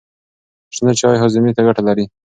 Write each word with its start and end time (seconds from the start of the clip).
شنه 0.75 0.93
چای 0.99 1.17
هاضمې 1.21 1.51
ته 1.55 1.61
ګټه 1.67 1.81
لري. 1.87 2.05